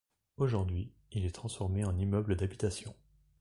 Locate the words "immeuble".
1.95-2.35